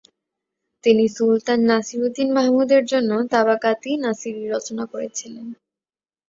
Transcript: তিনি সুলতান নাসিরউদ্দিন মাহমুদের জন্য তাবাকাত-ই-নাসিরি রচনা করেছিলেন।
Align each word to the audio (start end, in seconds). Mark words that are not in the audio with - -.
তিনি 0.83 1.03
সুলতান 1.09 1.59
নাসিরউদ্দিন 1.69 2.29
মাহমুদের 2.37 2.83
জন্য 2.85 3.11
তাবাকাত-ই-নাসিরি 3.31 4.43
রচনা 4.47 4.83
করেছিলেন। 4.85 5.47